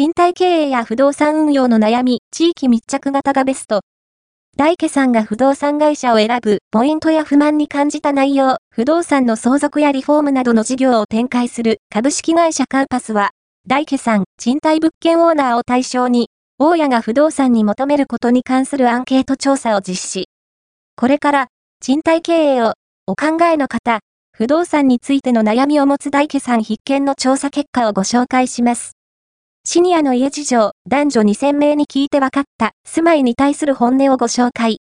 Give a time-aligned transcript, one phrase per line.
[0.00, 3.82] 賃貸経営や不動産運用の悩み、地域密着型がベスト。
[4.56, 13.32] 大家さんが不動産会社を選ぶポイントや不満に感じた内容、不動産の相続やリフォームなどの事業を展開する株式会社カウパスは、
[13.66, 20.28] 大家さん、賃貸物件オーナーを対象に、大家が不動産に求めることに関するアンケート調査を実施。
[20.96, 21.46] これから、
[21.82, 22.72] 賃貸経営を
[23.06, 24.00] お考えの方、
[24.34, 28.92] 不動産についての悩みを持つ大家さん必見の調査結果をご紹介します。
[29.72, 34.78] シニアの家事情、男女2000名に聞いて分かった、住まいに対する本音をご紹介。